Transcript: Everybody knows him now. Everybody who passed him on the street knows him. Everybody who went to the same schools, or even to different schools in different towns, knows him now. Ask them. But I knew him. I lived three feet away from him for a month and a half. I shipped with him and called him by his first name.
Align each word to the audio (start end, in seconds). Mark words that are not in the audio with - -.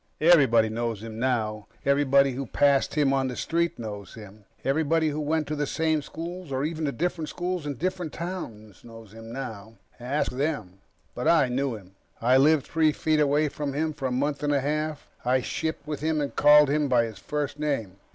Everybody 0.19 0.67
knows 0.67 1.03
him 1.03 1.19
now. 1.19 1.67
Everybody 1.85 2.31
who 2.31 2.47
passed 2.47 2.95
him 2.95 3.13
on 3.13 3.27
the 3.27 3.35
street 3.35 3.77
knows 3.77 4.15
him. 4.15 4.45
Everybody 4.65 5.09
who 5.09 5.21
went 5.21 5.45
to 5.45 5.55
the 5.55 5.67
same 5.67 6.01
schools, 6.01 6.51
or 6.51 6.63
even 6.65 6.85
to 6.85 6.91
different 6.91 7.29
schools 7.29 7.67
in 7.67 7.75
different 7.75 8.11
towns, 8.11 8.83
knows 8.83 9.11
him 9.13 9.31
now. 9.31 9.75
Ask 9.99 10.31
them. 10.31 10.79
But 11.13 11.27
I 11.27 11.49
knew 11.49 11.75
him. 11.75 11.91
I 12.19 12.37
lived 12.37 12.65
three 12.65 12.91
feet 12.91 13.19
away 13.19 13.47
from 13.47 13.73
him 13.73 13.93
for 13.93 14.07
a 14.07 14.11
month 14.11 14.41
and 14.41 14.53
a 14.55 14.61
half. 14.61 15.07
I 15.23 15.41
shipped 15.41 15.85
with 15.85 15.99
him 15.99 16.19
and 16.19 16.35
called 16.35 16.67
him 16.71 16.87
by 16.87 17.03
his 17.03 17.19
first 17.19 17.59
name. 17.59 17.97